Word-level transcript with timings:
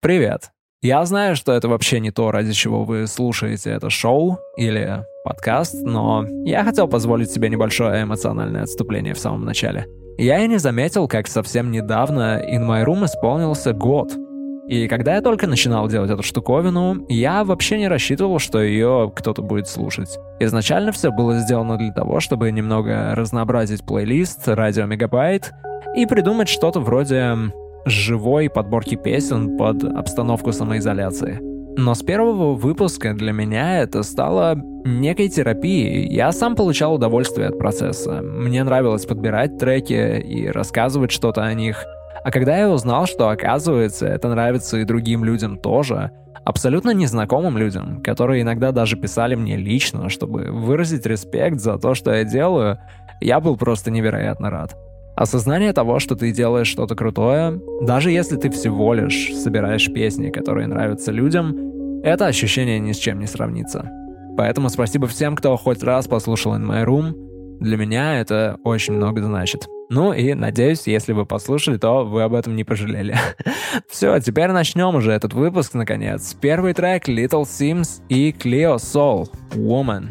Привет! 0.00 0.52
Я 0.80 1.04
знаю, 1.06 1.34
что 1.34 1.50
это 1.50 1.68
вообще 1.68 1.98
не 1.98 2.12
то, 2.12 2.30
ради 2.30 2.52
чего 2.52 2.84
вы 2.84 3.08
слушаете 3.08 3.70
это 3.70 3.90
шоу 3.90 4.38
или 4.56 5.02
подкаст, 5.24 5.74
но 5.82 6.24
я 6.44 6.62
хотел 6.62 6.86
позволить 6.86 7.32
себе 7.32 7.48
небольшое 7.48 8.04
эмоциональное 8.04 8.62
отступление 8.62 9.14
в 9.14 9.18
самом 9.18 9.44
начале. 9.44 9.88
Я 10.16 10.38
и 10.38 10.46
не 10.46 10.58
заметил, 10.58 11.08
как 11.08 11.26
совсем 11.26 11.72
недавно 11.72 12.40
In 12.48 12.64
My 12.64 12.84
Room 12.84 13.06
исполнился 13.06 13.72
год. 13.72 14.12
И 14.68 14.86
когда 14.86 15.16
я 15.16 15.20
только 15.20 15.48
начинал 15.48 15.88
делать 15.88 16.12
эту 16.12 16.22
штуковину, 16.22 17.04
я 17.08 17.42
вообще 17.42 17.76
не 17.76 17.88
рассчитывал, 17.88 18.38
что 18.38 18.62
ее 18.62 19.12
кто-то 19.16 19.42
будет 19.42 19.66
слушать. 19.66 20.16
Изначально 20.38 20.92
все 20.92 21.10
было 21.10 21.40
сделано 21.40 21.76
для 21.76 21.90
того, 21.90 22.20
чтобы 22.20 22.52
немного 22.52 23.16
разнообразить 23.16 23.84
плейлист 23.84 24.46
«Радио 24.46 24.86
Мегабайт» 24.86 25.52
и 25.96 26.06
придумать 26.06 26.48
что-то 26.48 26.78
вроде 26.78 27.36
живой 27.88 28.50
подборки 28.50 28.94
песен 28.96 29.56
под 29.56 29.84
обстановку 29.84 30.52
самоизоляции. 30.52 31.40
Но 31.76 31.94
с 31.94 32.02
первого 32.02 32.54
выпуска 32.54 33.14
для 33.14 33.32
меня 33.32 33.82
это 33.82 34.02
стало 34.02 34.56
некой 34.84 35.28
терапией. 35.28 36.12
Я 36.12 36.32
сам 36.32 36.56
получал 36.56 36.94
удовольствие 36.94 37.48
от 37.48 37.58
процесса. 37.58 38.20
Мне 38.20 38.64
нравилось 38.64 39.06
подбирать 39.06 39.58
треки 39.58 40.20
и 40.20 40.48
рассказывать 40.48 41.12
что-то 41.12 41.44
о 41.44 41.54
них. 41.54 41.84
А 42.24 42.32
когда 42.32 42.58
я 42.58 42.68
узнал, 42.68 43.06
что 43.06 43.28
оказывается 43.28 44.06
это 44.06 44.28
нравится 44.28 44.78
и 44.78 44.84
другим 44.84 45.24
людям 45.24 45.56
тоже, 45.56 46.10
абсолютно 46.44 46.90
незнакомым 46.90 47.56
людям, 47.56 48.02
которые 48.02 48.42
иногда 48.42 48.72
даже 48.72 48.96
писали 48.96 49.34
мне 49.36 49.56
лично, 49.56 50.08
чтобы 50.08 50.50
выразить 50.50 51.06
респект 51.06 51.60
за 51.60 51.78
то, 51.78 51.94
что 51.94 52.12
я 52.12 52.24
делаю, 52.24 52.78
я 53.20 53.38
был 53.38 53.56
просто 53.56 53.90
невероятно 53.90 54.50
рад. 54.50 54.76
Осознание 55.18 55.72
того, 55.72 55.98
что 55.98 56.14
ты 56.14 56.30
делаешь 56.30 56.68
что-то 56.68 56.94
крутое, 56.94 57.60
даже 57.82 58.12
если 58.12 58.36
ты 58.36 58.50
всего 58.50 58.94
лишь 58.94 59.34
собираешь 59.34 59.92
песни, 59.92 60.30
которые 60.30 60.68
нравятся 60.68 61.10
людям, 61.10 62.02
это 62.04 62.26
ощущение 62.26 62.78
ни 62.78 62.92
с 62.92 62.98
чем 62.98 63.18
не 63.18 63.26
сравнится. 63.26 63.90
Поэтому 64.36 64.68
спасибо 64.68 65.08
всем, 65.08 65.34
кто 65.34 65.56
хоть 65.56 65.82
раз 65.82 66.06
послушал 66.06 66.54
In 66.54 66.64
My 66.64 66.84
Room. 66.84 67.58
Для 67.58 67.76
меня 67.76 68.20
это 68.20 68.58
очень 68.62 68.94
много 68.94 69.20
значит. 69.20 69.66
Ну 69.90 70.12
и 70.12 70.34
надеюсь, 70.34 70.86
если 70.86 71.12
вы 71.12 71.26
послушали, 71.26 71.78
то 71.78 72.04
вы 72.04 72.22
об 72.22 72.34
этом 72.34 72.54
не 72.54 72.62
пожалели. 72.62 73.16
Все, 73.88 74.20
теперь 74.20 74.52
начнем 74.52 74.94
уже 74.94 75.10
этот 75.10 75.34
выпуск 75.34 75.74
наконец. 75.74 76.36
Первый 76.40 76.74
трек 76.74 77.08
Little 77.08 77.42
Sims 77.42 78.02
и 78.08 78.30
Cleo 78.30 78.76
Soul 78.76 79.28
Woman. 79.56 80.10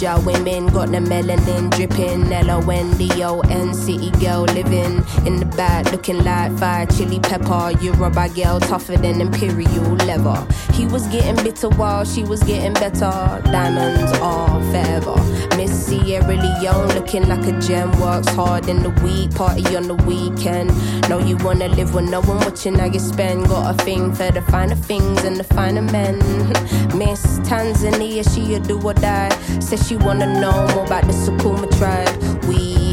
Naija 0.00 0.24
women 0.24 0.66
got 0.68 0.88
the 0.90 0.98
melanin 0.98 1.70
dripping. 1.70 2.32
N 2.32 2.96
D 2.96 3.22
O 3.22 3.40
N 3.40 3.74
city 3.74 4.10
girl 4.12 4.42
living 4.42 5.04
in 5.26 5.36
the 5.36 5.44
back, 5.56 5.90
looking 5.92 6.24
like 6.24 6.56
fire 6.58 6.86
chili 6.86 7.20
pepper. 7.20 7.72
Yoruba 7.82 8.28
girl 8.30 8.60
tougher 8.60 8.96
than 8.96 9.20
imperial 9.20 9.94
leather. 10.06 10.46
He 10.80 10.86
was 10.86 11.06
getting 11.08 11.36
bitter 11.44 11.68
while 11.68 12.06
she 12.06 12.22
was 12.22 12.42
getting 12.42 12.72
better. 12.72 13.12
Diamonds 13.52 14.18
are 14.20 14.62
forever. 14.72 15.14
Miss 15.54 15.72
Sierra 15.86 16.26
Leone 16.26 16.88
looking 16.94 17.28
like 17.28 17.46
a 17.46 17.60
gem. 17.60 17.90
Works 18.00 18.28
hard 18.28 18.66
in 18.66 18.82
the 18.82 18.88
week, 19.04 19.30
party 19.34 19.76
on 19.76 19.88
the 19.88 19.94
weekend. 20.08 20.70
Know 21.10 21.18
you 21.18 21.36
wanna 21.44 21.68
live 21.68 21.92
with 21.94 22.08
no 22.08 22.22
one 22.22 22.38
watching 22.38 22.78
how 22.78 22.86
you 22.86 22.98
spend. 22.98 23.46
Got 23.48 23.74
a 23.74 23.84
thing 23.84 24.14
for 24.14 24.30
the 24.32 24.40
finer 24.40 24.74
things 24.74 25.22
and 25.22 25.36
the 25.36 25.44
finer 25.44 25.82
men. 25.82 26.18
Miss 26.96 27.40
Tanzania, 27.40 28.24
she 28.34 28.54
a 28.54 28.58
do 28.58 28.80
or 28.80 28.94
die. 28.94 29.28
Says 29.60 29.86
she 29.86 29.96
wanna 29.96 30.40
know 30.40 30.66
more 30.74 30.86
about 30.86 31.04
the 31.04 31.12
Sukuma 31.12 31.68
tribe. 31.76 32.44
We 32.44 32.79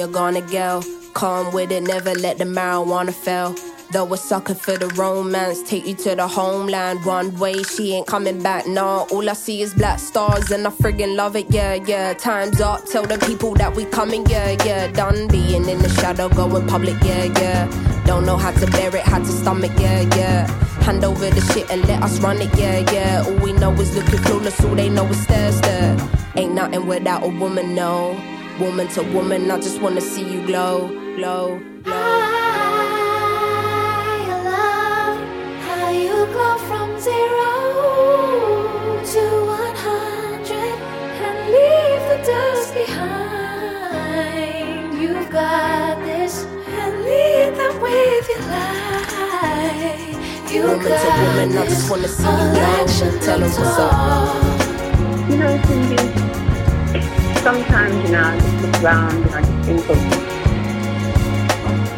A 0.00 0.08
gonna 0.08 0.40
girl, 0.40 0.82
calm 1.12 1.52
with 1.52 1.70
it, 1.70 1.82
never 1.82 2.14
let 2.14 2.38
the 2.38 2.44
marijuana 2.44 3.12
fail. 3.12 3.54
Though 3.92 4.10
a 4.14 4.16
sucker 4.16 4.54
for 4.54 4.78
the 4.78 4.88
romance, 4.88 5.62
take 5.62 5.86
you 5.86 5.94
to 5.96 6.16
the 6.16 6.26
homeland 6.26 7.04
one 7.04 7.38
way. 7.38 7.62
She 7.62 7.92
ain't 7.94 8.06
coming 8.06 8.42
back, 8.42 8.66
nah. 8.66 9.04
All 9.12 9.28
I 9.28 9.34
see 9.34 9.60
is 9.60 9.74
black 9.74 9.98
stars, 9.98 10.50
and 10.50 10.66
I 10.66 10.70
friggin' 10.70 11.14
love 11.14 11.36
it, 11.36 11.50
yeah, 11.50 11.74
yeah. 11.74 12.14
Time's 12.14 12.60
up, 12.60 12.86
tell 12.86 13.04
the 13.04 13.18
people 13.18 13.52
that 13.54 13.76
we 13.76 13.84
coming, 13.84 14.24
yeah, 14.26 14.56
yeah. 14.64 14.86
Done 14.86 15.28
being 15.28 15.68
in 15.68 15.78
the 15.80 15.90
shadow, 15.90 16.30
going 16.30 16.66
public, 16.66 16.96
yeah, 17.04 17.24
yeah. 17.24 18.02
Don't 18.06 18.24
know 18.24 18.38
how 18.38 18.52
to 18.52 18.66
bear 18.70 18.96
it, 18.96 19.02
how 19.02 19.18
to 19.18 19.26
stomach, 19.26 19.72
yeah, 19.78 20.00
yeah. 20.16 20.46
Hand 20.84 21.04
over 21.04 21.28
the 21.28 21.40
shit 21.52 21.70
and 21.70 21.86
let 21.86 22.02
us 22.02 22.18
run 22.20 22.40
it, 22.40 22.56
yeah, 22.58 22.78
yeah. 22.92 23.24
All 23.26 23.36
we 23.44 23.52
know 23.52 23.72
is 23.74 23.94
looking 23.94 24.20
clueless, 24.20 24.66
all 24.66 24.74
they 24.74 24.88
know 24.88 25.04
is 25.06 25.22
stare, 25.22 25.52
stare. 25.52 25.96
Ain't 26.34 26.54
nothing 26.54 26.86
without 26.86 27.22
a 27.24 27.28
woman, 27.28 27.74
no. 27.74 28.31
Woman 28.60 28.86
to 28.88 29.02
woman, 29.02 29.50
I 29.50 29.56
just 29.56 29.80
wanna 29.80 30.00
see 30.00 30.22
you 30.22 30.46
glow, 30.46 30.88
glow, 31.16 31.58
glow. 31.82 31.94
I 31.94 31.96
love 34.44 35.18
how 35.66 35.90
you 35.90 36.26
go 36.32 36.58
from 36.68 36.98
zero 37.00 37.52
to 39.12 39.22
one 39.46 39.76
hundred 39.76 40.76
and 41.26 41.36
leave 41.54 42.02
the 42.10 42.18
dust 42.24 42.68
behind. 42.74 44.20
You've 45.00 45.28
got 45.30 45.98
this 46.04 46.44
and 46.44 46.92
lead 47.04 47.54
them 47.56 47.74
with 47.80 48.28
your 48.28 48.42
light. 48.52 50.12
Woman 50.52 50.78
to 51.02 51.08
woman, 51.24 51.48
I 51.58 51.60
just 51.66 51.90
wanna 51.90 52.08
see 52.08 52.22
you 52.22 52.28
down. 52.54 52.86
Tell 53.20 53.38
them 53.40 53.50
what's 53.50 53.78
up. 53.78 53.96
You 55.28 55.36
know, 55.38 55.54
Cindy, 55.66 55.96
sometimes, 57.42 57.94
you 58.04 58.12
know, 58.12 58.22
I 58.22 58.38
just 58.38 58.62
look 58.62 58.82
around 58.84 59.16
and 59.16 59.34
I 59.34 59.42
just 59.42 59.66
think 59.66 59.88
of 59.90 60.31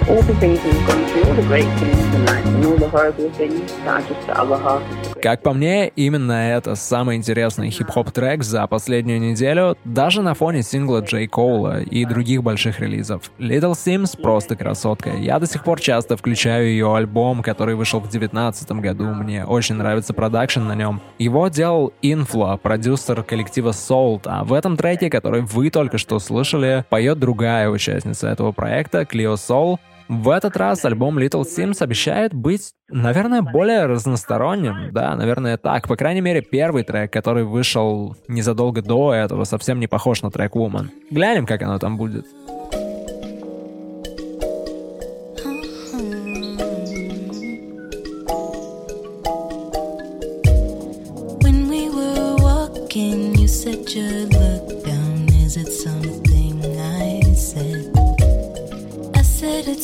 all 0.09 0.23
the 0.23 0.35
things 0.39 0.63
we've 0.65 0.87
gone 0.87 1.05
through, 1.07 1.25
all 1.29 1.35
the 1.35 1.47
great 1.49 1.71
things 1.79 1.99
in 2.15 2.29
and 2.29 2.65
all 2.67 2.77
the 2.77 2.89
horrible 2.89 3.31
things 3.39 3.73
are 3.87 4.03
just 4.03 4.27
the 4.27 4.35
other 4.35 4.59
half. 4.63 4.83
Как 5.23 5.43
по 5.43 5.55
мне, 5.55 5.89
именно 5.89 6.33
это 6.33 6.75
самый 6.75 7.17
интересный 7.17 7.71
хип-хоп 7.71 8.11
трек 8.11 8.43
за 8.45 8.67
последнюю 8.67 9.21
неделю, 9.21 9.79
даже 9.85 10.21
на 10.21 10.35
фоне 10.35 10.63
сингла 10.63 11.01
Джей 11.01 11.27
Коула 11.27 11.81
и 11.81 12.05
других 12.05 12.43
больших 12.43 12.81
релизов. 12.81 13.31
Little 13.39 13.73
Sims 13.73 14.21
просто 14.21 14.57
красотка. 14.57 15.13
Я 15.17 15.39
до 15.39 15.47
сих 15.47 15.65
пор 15.65 15.81
часто 15.81 16.19
включаю 16.19 16.67
ее 16.67 16.95
альбом, 16.95 17.43
который 17.43 17.75
вышел 17.75 18.01
в 18.01 18.11
2019 18.11 18.73
году. 18.73 19.07
Мне 19.07 19.47
очень 19.47 19.77
нравится 19.77 20.13
продакшн 20.13 20.61
на 20.61 20.75
нем. 20.75 21.01
Его 21.19 21.49
делал 21.49 21.95
Inflo, 22.03 22.59
продюсер 22.59 23.23
коллектива 23.23 23.71
Salt, 23.71 24.23
а 24.27 24.45
в 24.45 24.53
этом 24.53 24.77
треке, 24.77 25.09
который 25.09 25.41
вы 25.41 25.71
только 25.71 25.97
что 25.97 26.19
слышали, 26.19 26.85
поет 26.91 27.19
другая 27.19 27.71
участница 27.71 28.29
этого 28.29 28.53
проекта, 28.53 29.07
Клио 29.07 29.37
Сол, 29.37 29.81
в 30.09 30.29
этот 30.29 30.57
раз 30.57 30.85
альбом 30.85 31.19
Little 31.19 31.45
Sims 31.45 31.83
обещает 31.83 32.35
быть, 32.35 32.73
наверное, 32.89 33.43
более 33.43 33.87
разносторонним. 33.87 34.93
Да, 34.93 35.15
наверное, 35.17 35.57
так. 35.57 35.89
По 35.89 35.97
крайней 35.97 36.21
мере, 36.21 36.43
первый 36.43 36.85
трек, 36.85 37.13
который 37.13 37.45
вышел 37.45 38.17
незадолго 38.29 38.83
до 38.83 39.15
этого, 39.15 39.45
совсем 39.45 39.81
не 39.81 39.87
похож 39.87 40.23
на 40.23 40.31
трек 40.31 40.55
Woman. 40.55 40.89
Глянем, 41.11 41.47
как 41.47 41.63
оно 41.63 41.79
там 41.79 41.97
будет. 41.97 42.27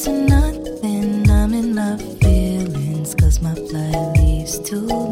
It's 0.02 0.08
nothing. 0.08 1.30
I'm 1.30 1.52
in 1.52 1.74
my 1.74 1.96
feelings, 2.22 3.14
cause 3.14 3.42
my 3.42 3.54
flight 3.54 4.16
leaves 4.16 4.58
tomorrow. 4.60 5.09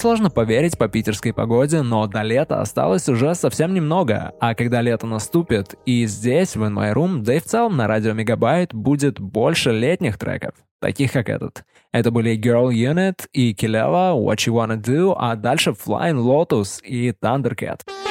Сложно 0.00 0.30
поверить 0.30 0.78
по 0.78 0.88
питерской 0.88 1.34
погоде, 1.34 1.82
но 1.82 2.06
до 2.06 2.22
лета 2.22 2.60
осталось 2.60 3.08
уже 3.08 3.34
совсем 3.34 3.74
немного. 3.74 4.32
А 4.40 4.54
когда 4.54 4.80
лето 4.80 5.06
наступит, 5.06 5.74
и 5.84 6.06
здесь, 6.06 6.56
в 6.56 6.62
In 6.62 6.72
My 6.72 6.94
Room, 6.94 7.18
да 7.18 7.34
и 7.34 7.38
в 7.38 7.44
целом 7.44 7.76
на 7.76 7.86
радио 7.86 8.14
Мегабайт 8.14 8.74
будет 8.74 9.20
больше 9.20 9.72
летних 9.72 10.16
треков, 10.16 10.54
таких 10.80 11.12
как 11.12 11.28
этот. 11.28 11.64
Это 11.92 12.10
были 12.10 12.38
Girl 12.38 12.70
Unit 12.70 13.26
и 13.32 13.52
Kilela, 13.52 14.14
What 14.18 14.38
You 14.46 14.54
Wanna 14.54 14.82
Do, 14.82 15.14
а 15.18 15.36
дальше 15.36 15.70
Flying 15.70 16.16
Lotus 16.16 16.82
и 16.82 17.10
Thundercat. 17.10 17.80
Possibilities. 17.86 18.09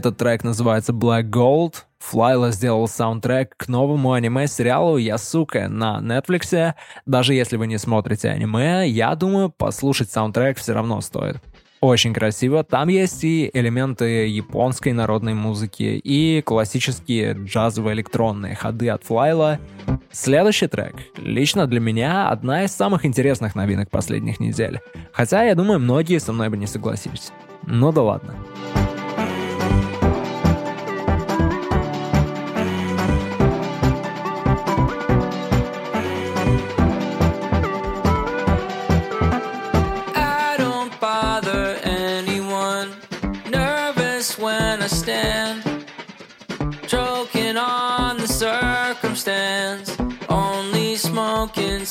Этот 0.00 0.16
трек 0.16 0.44
называется 0.44 0.94
Black 0.94 1.28
Gold. 1.28 1.74
Флайла 1.98 2.52
сделал 2.52 2.88
саундтрек 2.88 3.54
к 3.54 3.68
новому 3.68 4.14
аниме-сериалу 4.14 4.96
«Ясука» 4.96 5.68
на 5.68 6.00
Netflix. 6.00 6.72
Даже 7.04 7.34
если 7.34 7.58
вы 7.58 7.66
не 7.66 7.76
смотрите 7.76 8.30
аниме, 8.30 8.88
я 8.88 9.14
думаю, 9.14 9.50
послушать 9.50 10.10
саундтрек 10.10 10.56
все 10.56 10.72
равно 10.72 11.02
стоит. 11.02 11.36
Очень 11.82 12.14
красиво. 12.14 12.64
Там 12.64 12.88
есть 12.88 13.22
и 13.24 13.50
элементы 13.52 14.26
японской 14.28 14.94
народной 14.94 15.34
музыки, 15.34 16.00
и 16.02 16.40
классические 16.40 17.34
джазово-электронные 17.34 18.54
ходы 18.54 18.88
от 18.88 19.04
Флайла. 19.04 19.58
Следующий 20.10 20.68
трек. 20.68 20.94
Лично 21.18 21.66
для 21.66 21.80
меня 21.80 22.30
одна 22.30 22.64
из 22.64 22.70
самых 22.70 23.04
интересных 23.04 23.54
новинок 23.54 23.90
последних 23.90 24.40
недель. 24.40 24.80
Хотя, 25.12 25.42
я 25.42 25.54
думаю, 25.54 25.78
многие 25.78 26.20
со 26.20 26.32
мной 26.32 26.48
бы 26.48 26.56
не 26.56 26.66
согласились. 26.66 27.32
Ну 27.66 27.92
да 27.92 28.00
ладно. 28.00 28.34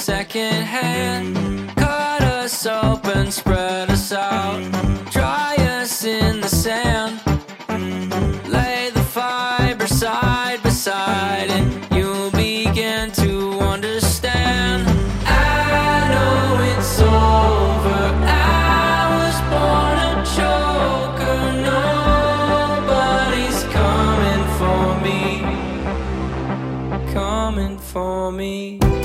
Second 0.09 0.63
hand. 0.63 1.75
Cut 1.75 2.21
us 2.23 2.65
open, 2.65 3.31
spread 3.31 3.89
us 3.89 4.11
out, 4.11 4.59
dry 5.11 5.55
us 5.57 6.03
in 6.03 6.41
the 6.41 6.47
sand. 6.47 7.21
Lay 8.47 8.89
the 8.93 9.01
fiber 9.01 9.87
side 9.87 10.61
by 10.63 10.69
side, 10.69 11.88
for 27.89 28.31
me. 28.31 28.98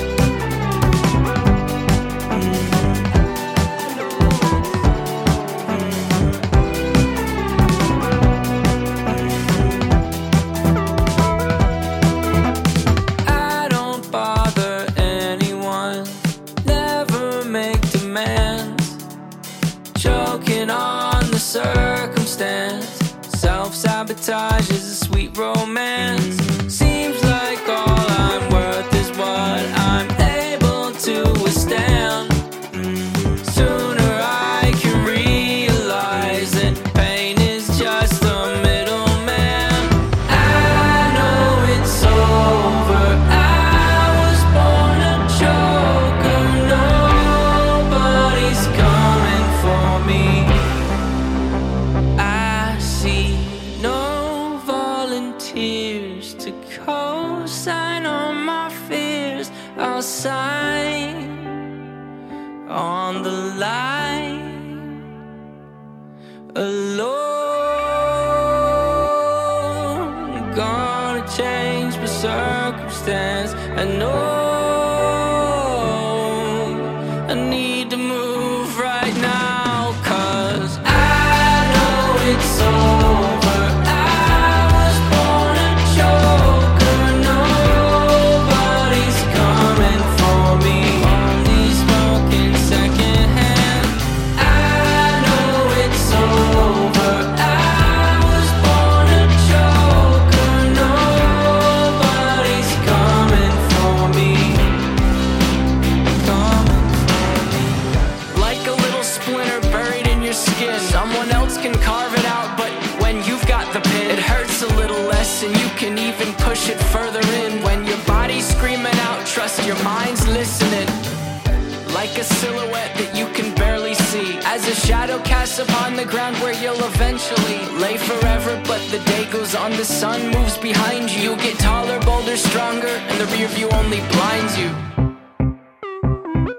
Casts 125.54 125.70
upon 125.70 125.96
the 125.96 126.04
ground 126.04 126.36
where 126.42 126.54
you'll 126.62 126.84
eventually 126.84 127.58
lay 127.80 127.96
forever. 127.96 128.60
But 128.66 128.80
the 128.90 129.00
day 129.06 129.24
goes 129.30 129.54
on, 129.54 129.70
the 129.72 129.84
sun 129.84 130.30
moves 130.30 130.56
behind 130.58 131.10
you. 131.10 131.30
You 131.30 131.36
get 131.36 131.58
taller, 131.58 132.00
bolder, 132.00 132.36
stronger, 132.36 132.94
and 133.08 133.20
the 133.20 133.26
rear 133.36 133.48
view 133.48 133.68
only 133.70 134.00
blinds 134.12 134.58
you. 134.58 134.70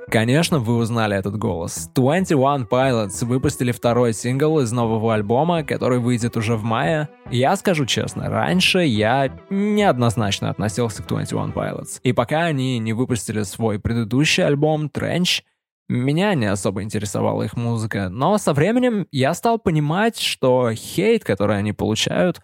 Конечно, 0.09 0.59
вы 0.59 0.77
узнали 0.77 1.17
этот 1.17 1.37
голос. 1.37 1.89
21 1.93 2.67
Pilots 2.71 3.25
выпустили 3.25 3.73
второй 3.73 4.13
сингл 4.13 4.59
из 4.61 4.71
нового 4.71 5.13
альбома, 5.13 5.63
который 5.63 5.99
выйдет 5.99 6.37
уже 6.37 6.55
в 6.55 6.63
мае. 6.63 7.09
Я 7.29 7.53
скажу 7.57 7.85
честно, 7.85 8.29
раньше 8.29 8.79
я 8.85 9.29
неоднозначно 9.49 10.49
относился 10.49 11.03
к 11.03 11.07
21 11.07 11.51
Pilots. 11.51 11.99
И 12.03 12.13
пока 12.13 12.43
они 12.45 12.79
не 12.79 12.93
выпустили 12.93 13.43
свой 13.43 13.77
предыдущий 13.77 14.45
альбом 14.45 14.85
Trench, 14.85 15.41
меня 15.87 16.33
не 16.33 16.45
особо 16.45 16.83
интересовала 16.83 17.43
их 17.43 17.55
музыка, 17.55 18.09
но 18.09 18.37
со 18.37 18.53
временем 18.53 19.07
я 19.11 19.33
стал 19.33 19.59
понимать, 19.59 20.17
что 20.17 20.71
хейт, 20.73 21.23
который 21.23 21.57
они 21.57 21.73
получают, 21.73 22.41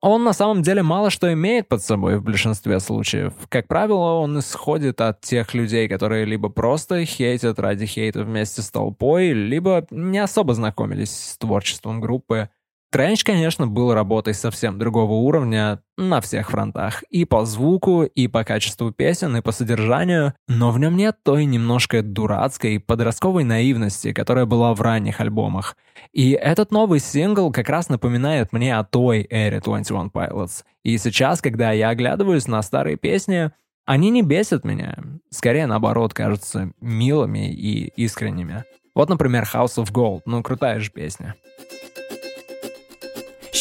он 0.00 0.22
на 0.22 0.32
самом 0.32 0.62
деле 0.62 0.82
мало 0.82 1.10
что 1.10 1.32
имеет 1.32 1.68
под 1.68 1.82
собой 1.82 2.18
в 2.18 2.22
большинстве 2.22 2.78
случаев. 2.78 3.32
Как 3.48 3.66
правило, 3.66 4.12
он 4.20 4.38
исходит 4.38 5.00
от 5.00 5.20
тех 5.22 5.54
людей, 5.54 5.88
которые 5.88 6.24
либо 6.24 6.48
просто 6.48 7.04
хейтят 7.04 7.58
ради 7.58 7.84
хейта 7.86 8.22
вместе 8.22 8.62
с 8.62 8.70
толпой, 8.70 9.32
либо 9.32 9.86
не 9.90 10.18
особо 10.18 10.54
знакомились 10.54 11.10
с 11.10 11.38
творчеством 11.38 12.00
группы. 12.00 12.48
Тренч, 12.90 13.22
конечно, 13.22 13.66
был 13.66 13.92
работой 13.92 14.32
совсем 14.32 14.78
другого 14.78 15.12
уровня 15.12 15.82
на 15.98 16.22
всех 16.22 16.50
фронтах. 16.50 17.02
И 17.10 17.26
по 17.26 17.44
звуку, 17.44 18.04
и 18.04 18.28
по 18.28 18.44
качеству 18.44 18.92
песен, 18.92 19.36
и 19.36 19.42
по 19.42 19.52
содержанию. 19.52 20.32
Но 20.48 20.70
в 20.70 20.78
нем 20.78 20.96
нет 20.96 21.18
той 21.22 21.44
немножко 21.44 22.02
дурацкой 22.02 22.80
подростковой 22.80 23.44
наивности, 23.44 24.14
которая 24.14 24.46
была 24.46 24.72
в 24.72 24.80
ранних 24.80 25.20
альбомах. 25.20 25.76
И 26.14 26.30
этот 26.30 26.72
новый 26.72 27.00
сингл 27.00 27.52
как 27.52 27.68
раз 27.68 27.90
напоминает 27.90 28.54
мне 28.54 28.78
о 28.78 28.84
той 28.84 29.26
эре 29.28 29.60
21 29.60 30.08
Pilots. 30.08 30.64
И 30.82 30.96
сейчас, 30.96 31.42
когда 31.42 31.72
я 31.72 31.90
оглядываюсь 31.90 32.46
на 32.46 32.62
старые 32.62 32.96
песни, 32.96 33.50
они 33.84 34.08
не 34.08 34.22
бесят 34.22 34.64
меня. 34.64 34.96
Скорее, 35.28 35.66
наоборот, 35.66 36.14
кажутся 36.14 36.72
милыми 36.80 37.52
и 37.52 37.88
искренними. 37.96 38.64
Вот, 38.94 39.10
например, 39.10 39.46
House 39.52 39.76
of 39.76 39.92
Gold. 39.92 40.22
Ну, 40.24 40.42
крутая 40.42 40.80
же 40.80 40.90
песня. 40.90 41.34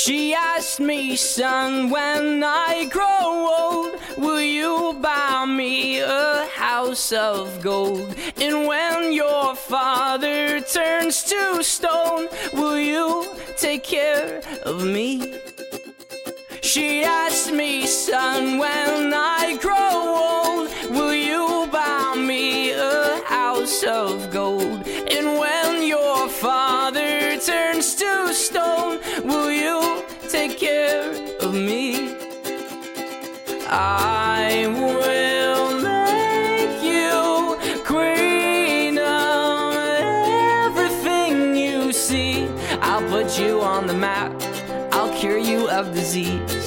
She 0.07 0.33
asked 0.33 0.79
me, 0.79 1.17
son, 1.17 1.89
when 1.89 2.41
I 2.41 2.85
grow 2.85 3.25
old, 3.59 3.99
will 4.17 4.39
you 4.39 4.97
buy 5.01 5.43
me 5.45 5.99
a 5.99 6.47
house 6.55 7.11
of 7.11 7.61
gold? 7.61 8.15
And 8.37 8.65
when 8.67 9.11
your 9.11 9.53
father 9.53 10.61
turns 10.61 11.23
to 11.25 11.61
stone, 11.61 12.29
will 12.53 12.79
you 12.79 13.35
take 13.57 13.83
care 13.83 14.41
of 14.63 14.81
me? 14.85 15.41
She 16.61 17.03
asked 17.03 17.51
me, 17.51 17.85
son, 17.85 18.59
when 18.59 19.13
I 19.13 19.57
grow 19.59 19.97
old, 20.31 20.69
will 20.89 21.13
you 21.13 21.67
buy 21.69 22.15
me 22.15 22.71
a 22.71 23.21
house 23.25 23.83
of 23.83 24.31
gold? 24.31 24.87
And 24.87 25.37
when 25.37 25.85
your 25.85 26.29
father 26.29 26.76
aware 30.87 31.37
of 31.41 31.53
me. 31.53 32.15
I 33.69 34.65
will 34.79 35.81
make 35.81 36.81
you 36.81 37.83
queen 37.83 38.97
of 38.97 39.75
everything 40.75 41.55
you 41.55 41.91
see. 41.91 42.47
I'll 42.81 43.07
put 43.09 43.39
you 43.39 43.61
on 43.61 43.87
the 43.87 43.93
map. 43.93 44.31
I'll 44.91 45.13
cure 45.19 45.37
you 45.37 45.69
of 45.69 45.93
disease. 45.93 46.66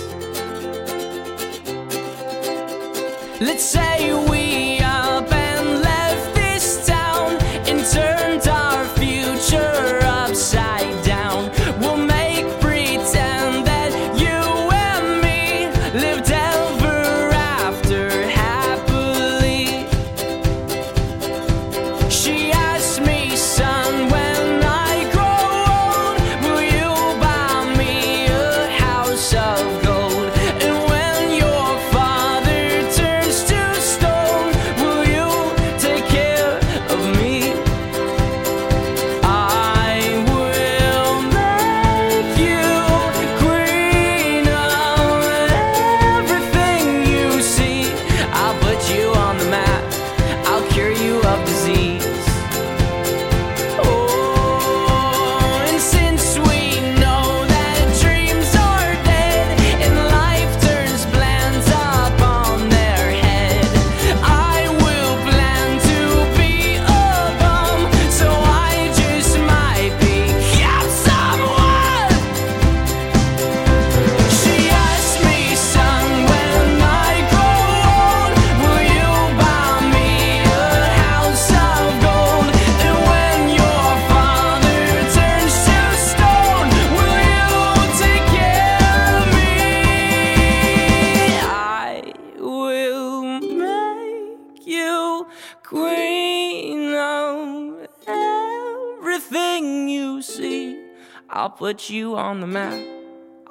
put 101.59 101.91
you 101.91 102.17
on 102.17 102.41
the 102.41 102.47
map. 102.47 102.79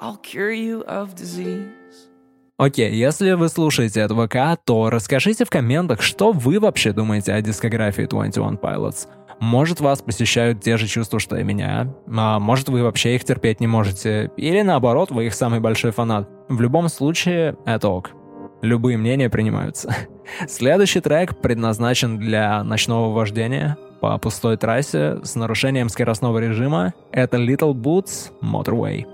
I'll 0.00 0.16
cure 0.16 0.52
you 0.52 0.84
of 0.86 1.14
disease. 1.14 1.68
Окей, 2.56 2.90
okay, 2.90 2.94
если 2.94 3.32
вы 3.32 3.48
слушаете 3.48 4.02
от 4.02 4.12
ВК, 4.12 4.62
то 4.64 4.90
расскажите 4.90 5.44
в 5.44 5.50
комментах, 5.50 6.02
что 6.02 6.32
вы 6.32 6.60
вообще 6.60 6.92
думаете 6.92 7.32
о 7.32 7.40
дискографии 7.40 8.02
21 8.02 8.56
Pilots. 8.56 9.06
Может, 9.40 9.80
вас 9.80 10.02
посещают 10.02 10.60
те 10.60 10.76
же 10.76 10.86
чувства, 10.86 11.18
что 11.18 11.36
и 11.36 11.42
меня, 11.42 11.94
а 12.14 12.38
может, 12.38 12.68
вы 12.68 12.82
вообще 12.82 13.14
их 13.14 13.24
терпеть 13.24 13.60
не 13.60 13.66
можете, 13.66 14.30
или 14.36 14.60
наоборот, 14.60 15.10
вы 15.10 15.26
их 15.26 15.34
самый 15.34 15.60
большой 15.60 15.92
фанат. 15.92 16.28
В 16.50 16.60
любом 16.60 16.90
случае, 16.90 17.56
это 17.64 17.88
ок. 17.88 18.10
Любые 18.60 18.98
мнения 18.98 19.30
принимаются. 19.30 19.96
Следующий 20.46 21.00
трек 21.00 21.40
предназначен 21.40 22.18
для 22.18 22.62
ночного 22.62 23.14
вождения— 23.14 23.78
по 24.00 24.16
пустой 24.18 24.56
трассе 24.56 25.18
с 25.22 25.34
нарушением 25.34 25.88
скоростного 25.88 26.38
режима. 26.38 26.94
Это 27.12 27.36
Little 27.36 27.74
Boots 27.74 28.32
Motorway. 28.42 29.04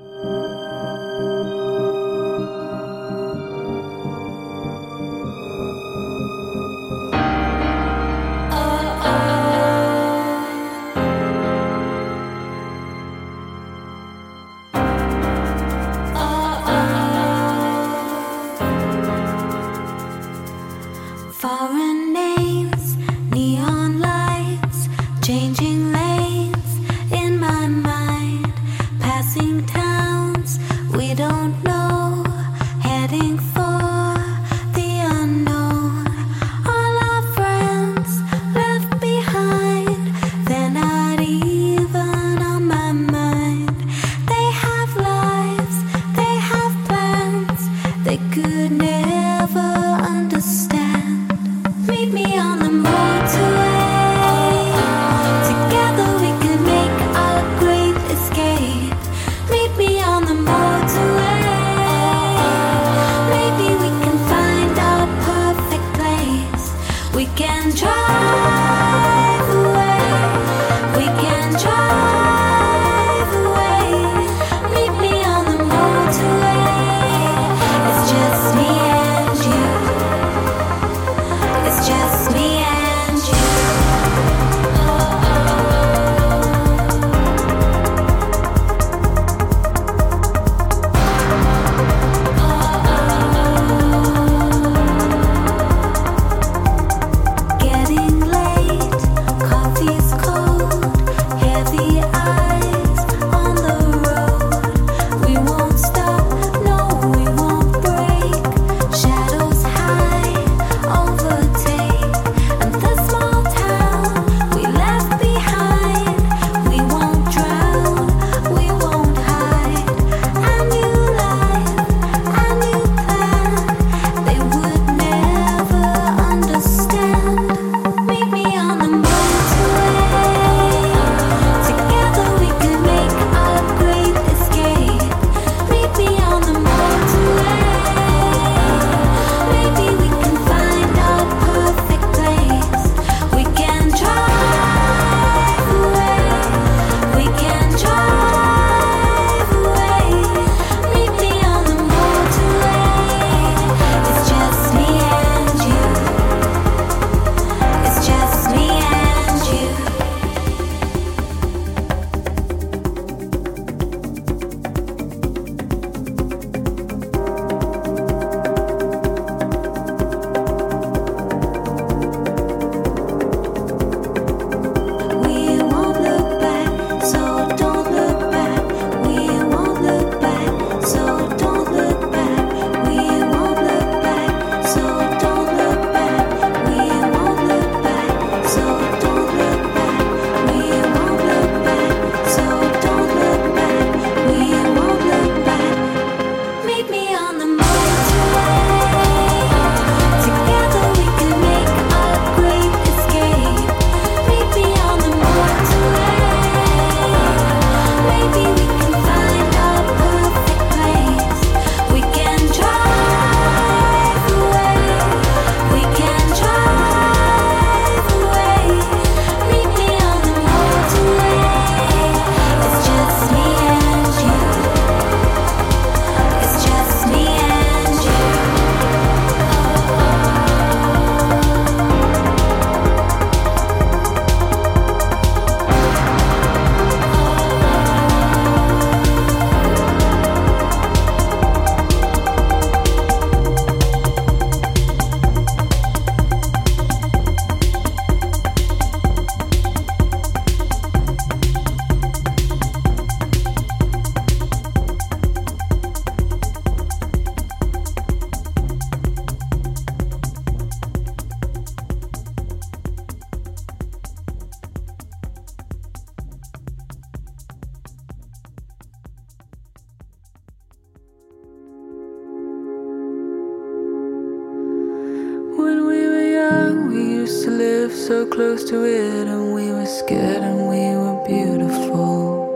so 278.07 278.25
close 278.25 278.63
to 278.63 278.85
it, 278.85 279.27
and 279.27 279.53
we 279.53 279.69
were 279.73 279.85
scared, 279.85 280.41
and 280.41 280.69
we 280.69 280.95
were 280.95 281.21
beautiful. 281.27 282.47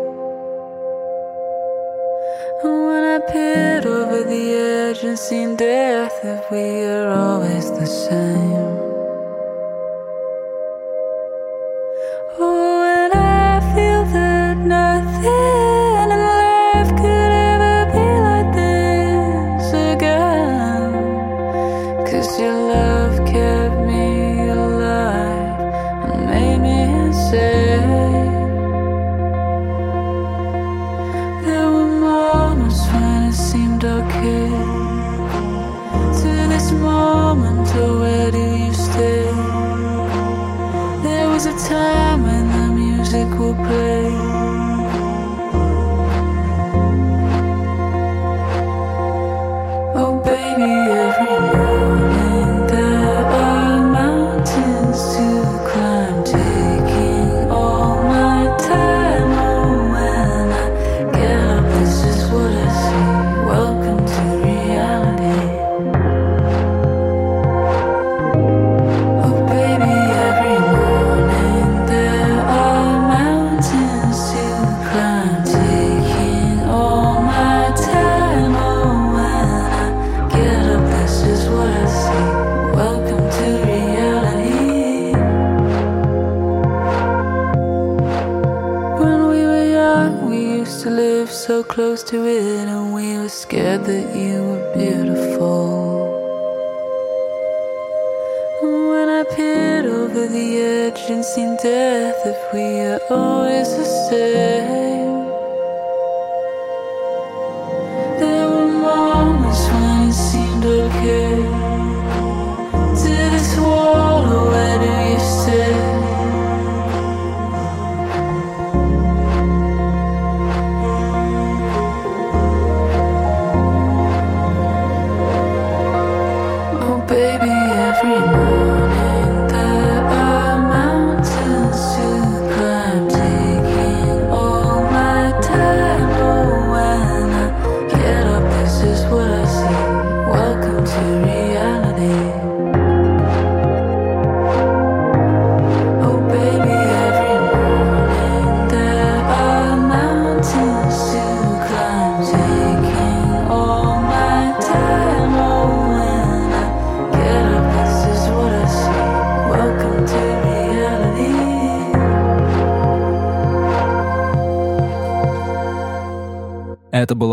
And 2.62 2.86
when 2.86 3.02
I 3.02 3.18
peered 3.32 3.84
over 3.84 4.22
the 4.22 4.44
edge 4.54 5.02
and 5.02 5.18
seen 5.18 5.56
death, 5.56 6.22
that 6.22 6.48
we 6.52 6.79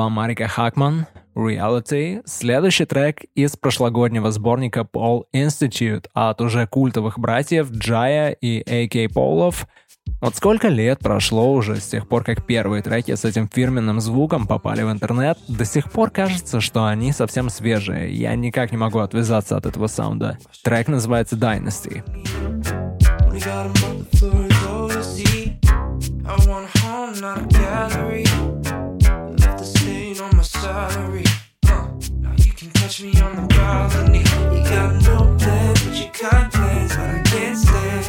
была 0.08 0.10
Марика 0.10 0.48
Хакман 0.48 1.06
«Reality», 1.36 2.22
следующий 2.26 2.86
трек 2.86 3.24
из 3.36 3.56
прошлогоднего 3.58 4.32
сборника 4.32 4.88
Paul 4.92 5.24
Institute 5.36 6.06
от 6.14 6.42
уже 6.42 6.66
культовых 6.68 7.20
братьев 7.20 7.70
Джая 7.72 8.32
и 8.32 8.64
A.K. 8.66 9.14
Полов. 9.14 9.68
Вот 10.22 10.36
сколько 10.36 10.70
лет 10.70 11.00
прошло 11.00 11.52
уже 11.52 11.76
с 11.76 11.88
тех 11.88 12.08
пор, 12.08 12.24
как 12.24 12.46
первые 12.46 12.82
треки 12.82 13.14
с 13.14 13.26
этим 13.26 13.50
фирменным 13.50 14.00
звуком 14.00 14.48
попали 14.48 14.84
в 14.84 14.92
интернет, 14.92 15.38
до 15.48 15.66
сих 15.66 15.92
пор 15.92 16.10
кажется, 16.10 16.62
что 16.62 16.86
они 16.86 17.12
совсем 17.12 17.50
свежие. 17.50 18.14
Я 18.14 18.36
никак 18.36 18.72
не 18.72 18.78
могу 18.78 19.00
отвязаться 19.00 19.58
от 19.58 19.66
этого 19.66 19.88
саунда. 19.88 20.38
Трек 20.64 20.88
называется 20.88 21.36
«Dynasty». 21.36 22.04
I 26.30 26.36
want 26.46 26.68
home, 26.84 27.22
not 27.22 27.38
a 27.38 27.48
gallery. 27.48 28.47
lottery. 30.78 31.24
Now 31.64 32.34
you 32.38 32.54
can 32.54 32.70
catch 32.72 33.02
me 33.02 33.20
on 33.20 33.36
the 33.36 33.48
balcony. 33.56 34.24
You 34.54 34.62
got 34.74 34.90
no 35.02 35.36
plans, 35.40 35.80
but 35.84 35.96
you 36.00 36.08
got 36.22 36.52
plans. 36.54 36.96
But 36.96 37.10
I 37.16 37.22
can't 37.26 37.58
stand 37.58 38.07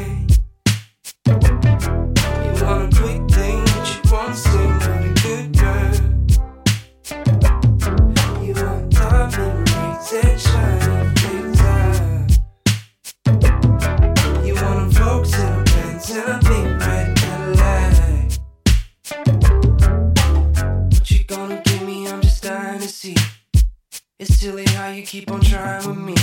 how 24.88 24.94
you 24.94 25.02
keep 25.02 25.30
on 25.30 25.40
trying 25.42 25.86
with 25.86 25.98
me. 25.98 26.14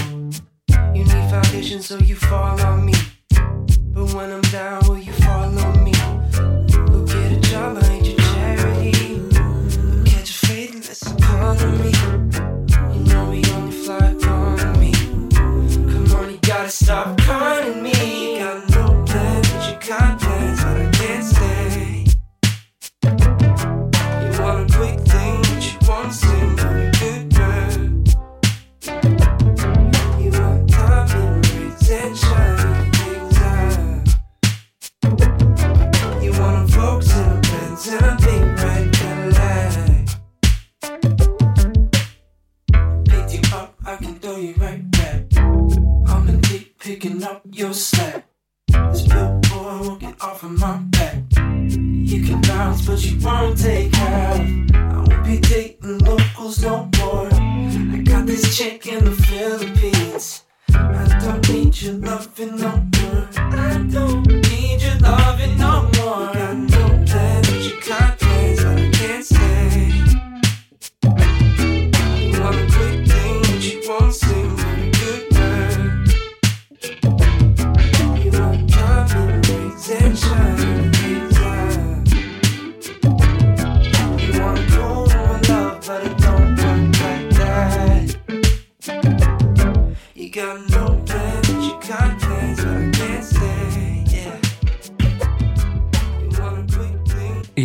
You 0.96 1.04
need 1.04 1.30
foundation, 1.30 1.84
so 1.84 2.00
you 2.00 2.16
fall 2.16 2.60
on 2.62 2.84
me. 2.84 2.94
But 3.94 4.12
when 4.16 4.32
I'm 4.32 4.42
down, 4.42 4.82
will 4.88 4.98
you 4.98 5.14
follow 5.14 5.72
me? 5.84 5.92
Go 6.88 7.06
get 7.06 7.32
a 7.32 7.40
job, 7.42 7.78
I 7.80 7.88
need 7.90 8.08
your 8.08 8.18
charity. 8.18 9.22
Catch 10.10 10.30
a 10.32 10.48
fade 10.48 10.74
and 10.74 10.84
that's 10.84 11.12
a 11.12 11.16
part 11.16 11.62
of 11.62 11.80
me. 11.80 12.05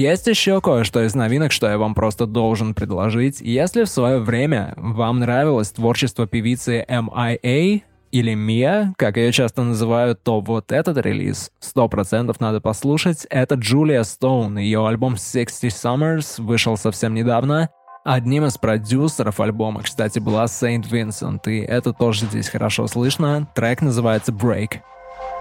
Есть 0.00 0.26
еще 0.28 0.62
кое-что 0.62 1.04
из 1.04 1.14
новинок, 1.14 1.52
что 1.52 1.68
я 1.68 1.76
вам 1.76 1.94
просто 1.94 2.24
должен 2.24 2.72
предложить. 2.72 3.42
Если 3.42 3.84
в 3.84 3.88
свое 3.90 4.18
время 4.18 4.72
вам 4.78 5.18
нравилось 5.18 5.72
творчество 5.72 6.26
певицы 6.26 6.86
MIA 6.88 7.82
или 8.10 8.32
Мия, 8.34 8.94
как 8.96 9.18
ее 9.18 9.30
часто 9.30 9.62
называют, 9.62 10.22
то 10.22 10.40
вот 10.40 10.72
этот 10.72 10.96
релиз 10.96 11.50
100% 11.60 12.34
надо 12.40 12.62
послушать. 12.62 13.26
Это 13.28 13.56
Джулия 13.56 14.02
Стоун. 14.04 14.56
Ее 14.56 14.88
альбом 14.88 15.18
60 15.18 15.64
Summers 15.64 16.42
вышел 16.42 16.78
совсем 16.78 17.12
недавно. 17.12 17.68
Одним 18.02 18.46
из 18.46 18.56
продюсеров 18.56 19.38
альбома, 19.38 19.82
кстати, 19.82 20.18
была 20.18 20.46
Saint 20.46 20.90
Vincent, 20.90 21.42
и 21.44 21.60
это 21.60 21.92
тоже 21.92 22.24
здесь 22.24 22.48
хорошо 22.48 22.86
слышно. 22.86 23.46
Трек 23.54 23.82
называется 23.82 24.32
Break. 24.32 24.80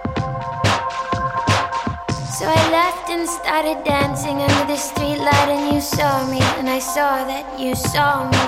So 0.04 0.29
started 3.30 3.84
dancing 3.84 4.42
under 4.42 4.64
the 4.66 4.78
streetlight, 4.78 5.48
and 5.54 5.74
you 5.74 5.80
saw 5.80 6.26
me, 6.30 6.40
and 6.58 6.68
I 6.68 6.80
saw 6.80 7.24
that 7.30 7.44
you 7.58 7.74
saw 7.74 8.26
me. 8.26 8.44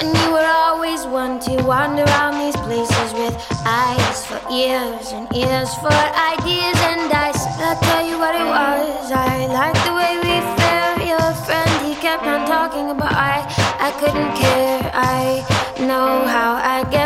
And 0.00 0.08
you 0.16 0.32
were 0.32 0.50
always 0.64 1.04
one 1.04 1.38
to 1.40 1.62
wander 1.62 2.04
around 2.04 2.40
these 2.40 2.56
places 2.56 3.12
with 3.20 3.36
eyes 3.66 4.24
for 4.24 4.40
ears 4.50 5.12
and 5.12 5.28
ears 5.36 5.72
for 5.82 5.92
ideas. 6.32 6.78
And 6.92 7.12
I 7.12 7.30
I'll 7.60 7.80
tell 7.80 8.04
you 8.04 8.16
what 8.18 8.34
it 8.34 8.48
was. 8.48 9.12
I 9.12 9.46
liked 9.46 9.84
the 9.84 9.94
way 9.94 10.16
we 10.24 10.34
felt. 10.56 10.98
Your 11.04 11.28
friend, 11.44 11.70
he 11.86 11.94
kept 12.00 12.24
on 12.24 12.46
talking 12.46 12.88
about 12.90 13.12
I, 13.12 13.44
I 13.78 13.90
couldn't 14.00 14.32
care. 14.36 14.90
I 14.94 15.44
know 15.86 16.24
how 16.26 16.54
I 16.56 16.88
get 16.90 16.99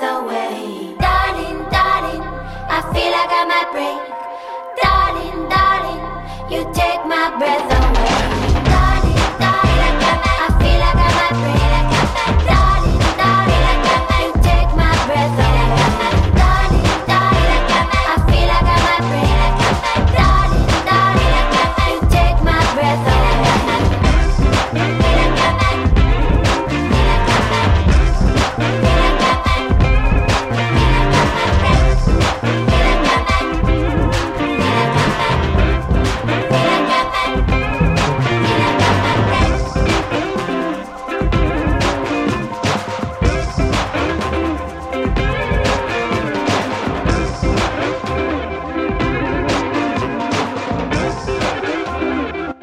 breath 0.00 0.22
away. 0.22 0.94
Darling, 0.98 1.58
darling, 1.70 2.22
I 2.68 2.80
feel 2.92 3.10
like 3.12 3.30
I 3.30 3.44
might 3.52 3.70
break. 3.72 4.00
Darling, 4.82 5.48
darling, 5.48 6.02
you 6.50 6.64
take 6.72 7.06
my 7.06 7.36
breath 7.38 7.64
away. 7.64 7.73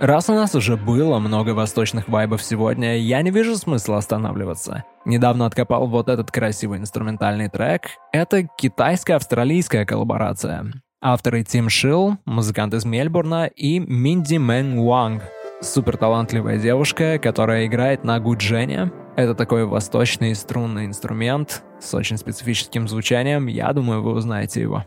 Раз 0.02 0.30
у 0.30 0.34
нас 0.34 0.56
уже 0.56 0.78
было 0.78 1.20
много 1.20 1.52
восточных 1.52 2.10
вайбов 2.10 2.42
сегодня, 2.42 2.98
я 2.98 3.22
не 3.22 3.30
вижу 3.30 3.56
смысла 3.56 4.00
останавливаться. 4.00 4.84
Недавно 5.06 5.46
откопал 5.46 5.86
вот 5.86 6.10
этот 6.10 6.32
красивый 6.32 6.80
инструментальный 6.80 7.50
трек. 7.50 7.84
Это 8.12 8.48
китайско-австралийская 8.58 9.86
коллаборация. 9.86 10.74
Авторы 11.04 11.44
Тим 11.44 11.70
Шилл, 11.70 12.18
музыкант 12.26 12.74
из 12.74 12.84
Мельбурна, 12.84 13.46
и 13.46 13.78
Минди 13.78 14.38
Мэн 14.38 14.80
Уанг. 14.80 15.22
Супер 15.62 15.98
талантливая 15.98 16.58
девушка, 16.58 17.20
которая 17.20 17.68
играет 17.68 18.04
на 18.04 18.20
гуджене. 18.20 18.92
Это 19.16 19.36
такой 19.36 19.66
восточный 19.68 20.34
струнный 20.34 20.88
инструмент 20.88 21.62
с 21.80 21.94
очень 21.94 22.18
специфическим 22.18 22.88
звучанием. 22.88 23.46
Я 23.46 23.72
думаю, 23.72 24.02
вы 24.02 24.14
узнаете 24.14 24.62
его. 24.62 24.84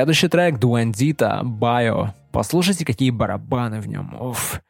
Следующий 0.00 0.28
трек 0.28 0.58
Дуандита, 0.58 1.42
Байо. 1.44 2.14
Послушайте, 2.32 2.86
какие 2.86 3.10
барабаны 3.10 3.82
в 3.82 3.86
нем. 3.86 4.16
Уф. 4.18 4.62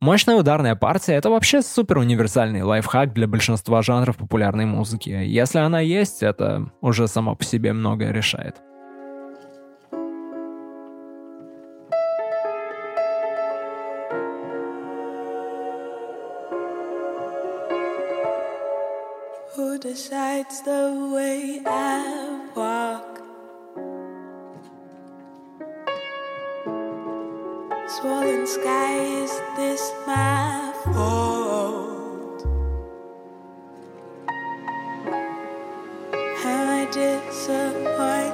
Мощная 0.00 0.36
ударная 0.36 0.76
партия— 0.76 1.14
это 1.14 1.28
вообще 1.28 1.60
супер 1.60 1.98
универсальный 1.98 2.62
лайфхак 2.62 3.12
для 3.12 3.26
большинства 3.26 3.82
жанров 3.82 4.16
популярной 4.16 4.64
музыки. 4.64 5.08
Если 5.08 5.58
она 5.58 5.80
есть, 5.80 6.22
это 6.22 6.70
уже 6.80 7.08
само 7.08 7.34
по 7.34 7.42
себе 7.42 7.72
многое 7.72 8.12
решает. 8.12 8.62
Who 19.56 19.80
decides 19.80 20.62
the 20.64 21.10
way 21.12 21.60
I 21.66 22.38
walk? 22.54 23.05
Swollen 27.88 28.48
sky, 28.48 28.98
is 28.98 29.30
this 29.56 29.92
my 30.08 30.72
fault? 30.82 32.44
Am 36.44 36.68
I 36.68 36.84
disappointing 36.90 38.25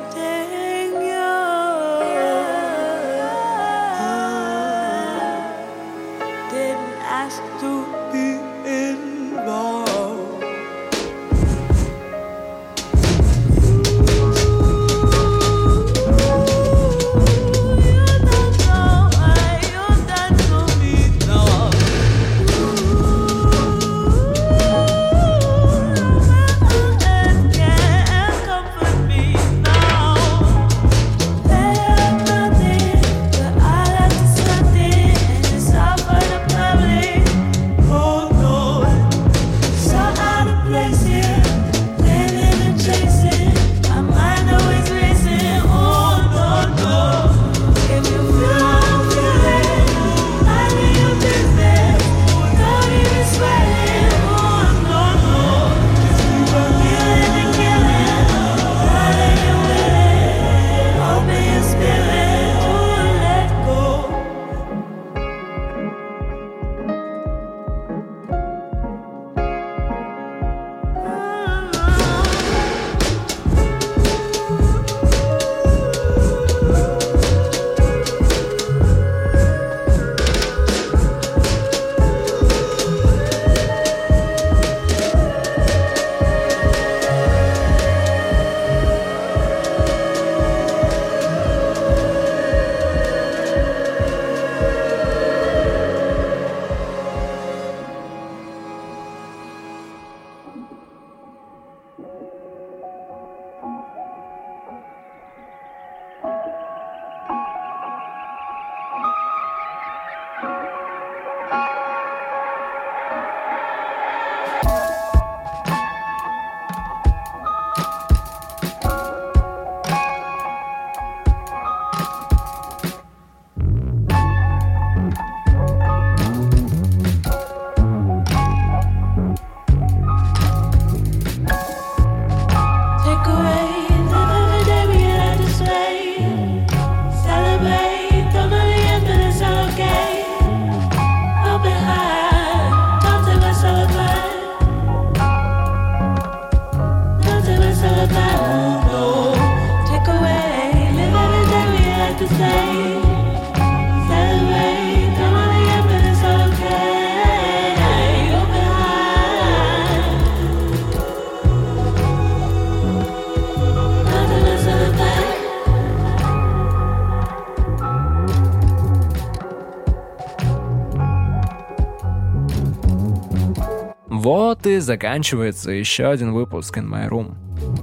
И 174.83 174.85
заканчивается 174.85 175.71
еще 175.71 176.07
один 176.07 176.33
выпуск 176.33 176.77
In 176.77 176.89
My 176.89 177.09
Room. 177.09 177.37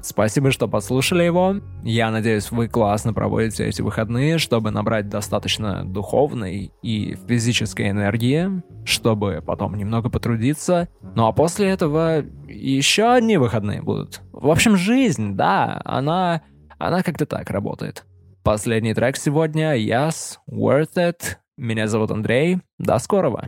Спасибо, 0.03 0.51
что 0.51 0.67
послушали 0.67 1.23
его. 1.23 1.55
Я 1.81 2.11
надеюсь, 2.11 2.51
вы 2.51 2.67
классно 2.67 3.13
проводите 3.13 3.65
эти 3.65 3.81
выходные, 3.81 4.37
чтобы 4.37 4.69
набрать 4.69 5.07
достаточно 5.07 5.85
духовной 5.85 6.73
и 6.81 7.15
физической 7.25 7.91
энергии, 7.91 8.61
чтобы 8.83 9.41
потом 9.47 9.75
немного 9.75 10.09
потрудиться. 10.09 10.89
Ну 11.15 11.25
а 11.25 11.31
после 11.31 11.69
этого 11.69 12.25
еще 12.49 13.13
одни 13.13 13.37
выходные 13.37 13.81
будут. 13.81 14.19
В 14.33 14.49
общем, 14.49 14.75
жизнь, 14.75 15.37
да, 15.37 15.81
она, 15.85 16.41
она 16.79 17.01
как-то 17.01 17.25
так 17.25 17.49
работает. 17.49 18.03
Последний 18.43 18.93
трек 18.93 19.15
сегодня 19.15 19.77
Yes, 19.77 20.35
Worth 20.51 20.95
It. 20.97 21.37
Меня 21.55 21.87
зовут 21.87 22.11
Андрей. 22.11 22.59
До 22.77 22.99
скорого. 22.99 23.47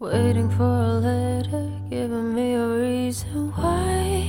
Waiting 0.00 0.48
for 0.56 0.64
a 0.64 0.98
letter, 0.98 1.70
giving 1.90 2.34
me 2.34 2.39
reason 3.10 3.50
why. 3.56 4.22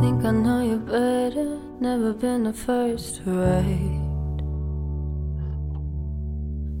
Think 0.00 0.24
I 0.24 0.30
know 0.30 0.60
you 0.62 0.78
better, 0.78 1.58
never 1.80 2.12
been 2.12 2.44
the 2.44 2.52
first 2.52 3.16
to 3.16 3.30
write. 3.38 4.04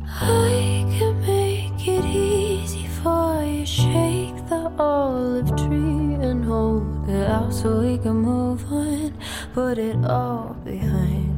I 0.06 0.86
can 0.96 1.14
make 1.26 1.88
it 1.88 2.04
easy 2.04 2.86
for 3.02 3.42
you, 3.42 3.66
shake 3.66 4.38
the 4.48 4.70
olive 4.78 5.50
tree 5.56 6.14
and 6.28 6.44
hold 6.44 7.08
it 7.08 7.26
out 7.28 7.52
so 7.52 7.80
we 7.80 7.98
can 7.98 8.18
move 8.30 8.62
on, 8.70 9.12
put 9.54 9.76
it 9.78 9.96
all 10.04 10.54
behind. 10.64 11.29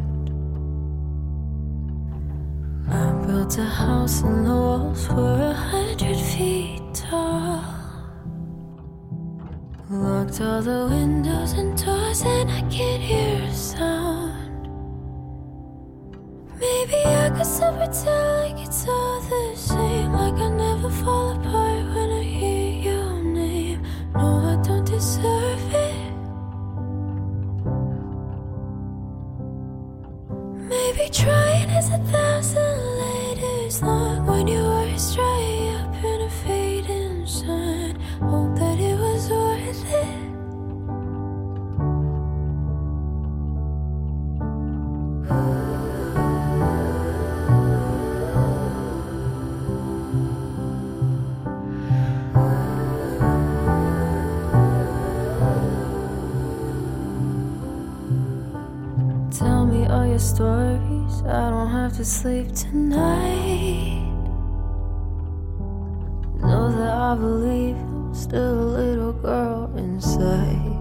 I 2.93 3.11
built 3.27 3.57
a 3.57 3.65
house 3.65 4.21
and 4.21 4.47
the 4.47 4.51
walls 4.51 5.09
were 5.09 5.51
a 5.51 5.55
hundred 5.55 6.17
feet 6.17 6.83
tall. 6.93 7.65
Locked 9.89 10.41
all 10.43 10.61
the 10.61 10.89
windows 10.91 11.53
and 11.53 11.73
doors 11.83 12.23
and 12.23 12.51
I 12.51 12.61
could 12.63 13.01
hear 13.01 13.43
a 13.45 13.53
sound. 13.55 14.69
Maybe 16.61 16.99
I 17.07 17.31
could 17.31 17.47
still 17.47 17.73
pretend 17.73 18.57
like 18.57 18.67
it's 18.67 18.87
all 18.87 19.21
the 19.23 19.57
same. 19.57 20.13
Like 20.13 20.35
I 20.35 20.51
never 20.51 20.91
fall 20.91 21.31
apart 21.41 21.85
when 21.95 22.11
I 22.11 22.22
Maybe 30.73 31.11
trying 31.11 31.69
is 31.69 31.91
a 31.91 31.99
thousand 31.99 32.79
ladies, 33.05 33.83
long 33.83 34.25
when 34.25 34.49
you 34.49 34.63
were 34.63 34.97
straight 34.97 35.77
up. 35.77 36.12
Have 61.93 61.99
to 61.99 62.05
sleep 62.05 62.49
tonight. 62.55 64.09
Know 66.41 66.71
that 66.73 66.91
I 66.91 67.15
believe 67.15 67.77
I'm 67.77 68.15
still 68.15 68.61
a 68.61 68.71
little 68.79 69.13
girl 69.13 69.71
inside. 69.77 70.81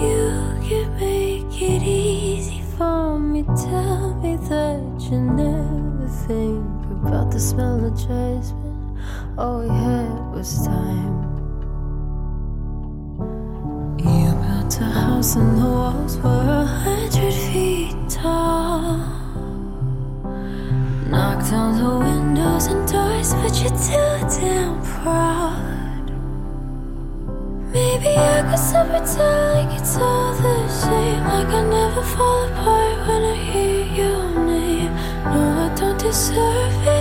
You 0.00 0.58
can 0.68 0.96
make 0.98 1.62
it 1.62 1.82
easy 1.82 2.62
for 2.76 3.20
me. 3.20 3.44
Tell 3.44 4.14
me 4.14 4.36
that 4.36 5.08
you 5.10 5.20
never 5.20 6.08
think 6.26 6.66
about 6.90 7.30
the 7.30 7.38
smell 7.38 7.84
of 7.84 7.94
jasmine. 7.96 8.98
All 9.38 9.60
we 9.60 9.68
had 9.68 10.10
was 10.34 10.66
time. 10.66 11.22
You 13.98 14.32
built 14.42 14.80
a 14.80 14.84
house 14.84 15.36
and 15.36 15.56
the 15.56 15.66
walls 15.66 16.16
were 16.16 16.30
a 16.30 16.93
but 23.32 23.54
you're 23.60 23.70
too 23.70 24.40
damn 24.40 24.82
proud. 24.82 26.10
Maybe 27.72 28.08
I 28.08 28.42
could 28.48 28.58
stop 28.58 28.86
pretend 28.88 29.68
like 29.68 29.80
it's 29.80 29.96
all 29.96 30.34
the 30.34 30.68
same. 30.68 31.24
Like 31.24 31.48
I 31.48 31.62
never 31.62 32.02
fall 32.02 32.44
apart 32.44 33.08
when 33.08 33.22
I 33.24 33.34
hear 33.34 33.84
your 34.00 34.46
name. 34.46 34.94
No, 35.24 35.40
I 35.64 35.74
don't 35.74 35.98
deserve 35.98 36.86
it. 36.86 36.93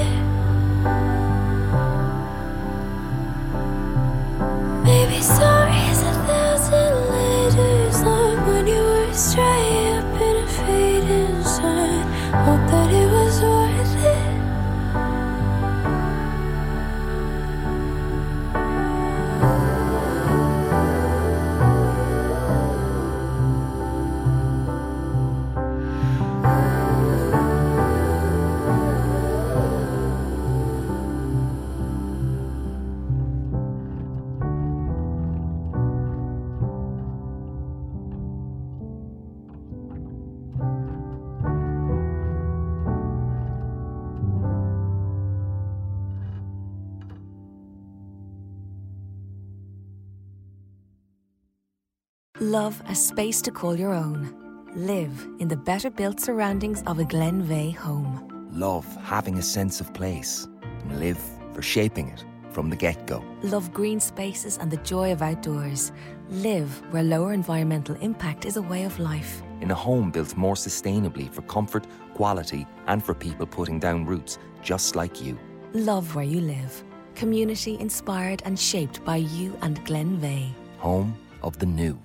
Love 52.63 52.81
a 52.87 52.95
space 52.95 53.41
to 53.41 53.51
call 53.51 53.75
your 53.75 53.93
own. 53.93 54.33
Live 54.73 55.27
in 55.39 55.49
the 55.49 55.57
better 55.57 55.89
built 55.89 56.21
surroundings 56.21 56.81
of 56.87 56.97
a 56.97 57.03
Glenveagh 57.03 57.75
home. 57.75 58.49
Love 58.53 58.85
having 59.03 59.37
a 59.37 59.41
sense 59.41 59.81
of 59.81 59.93
place. 59.93 60.47
And 60.61 60.97
live 60.97 61.19
for 61.53 61.61
shaping 61.61 62.07
it 62.07 62.23
from 62.53 62.69
the 62.69 62.77
get 62.77 63.05
go. 63.05 63.21
Love 63.41 63.73
green 63.73 63.99
spaces 63.99 64.57
and 64.59 64.71
the 64.71 64.77
joy 64.77 65.11
of 65.11 65.21
outdoors. 65.21 65.91
Live 66.29 66.69
where 66.93 67.03
lower 67.03 67.33
environmental 67.33 67.95
impact 67.95 68.45
is 68.45 68.55
a 68.55 68.61
way 68.61 68.85
of 68.85 68.97
life. 68.97 69.43
In 69.59 69.69
a 69.69 69.75
home 69.75 70.09
built 70.09 70.37
more 70.37 70.55
sustainably 70.55 71.29
for 71.33 71.41
comfort, 71.41 71.85
quality, 72.13 72.65
and 72.87 73.03
for 73.03 73.13
people 73.13 73.45
putting 73.45 73.77
down 73.77 74.05
roots 74.05 74.39
just 74.61 74.95
like 74.95 75.21
you. 75.21 75.37
Love 75.73 76.15
where 76.15 76.23
you 76.23 76.39
live. 76.39 76.81
Community 77.15 77.77
inspired 77.81 78.41
and 78.45 78.57
shaped 78.57 79.03
by 79.03 79.17
you 79.17 79.53
and 79.61 79.85
Glenveagh. 79.85 80.53
Home 80.77 81.13
of 81.41 81.59
the 81.59 81.65
new. 81.65 81.99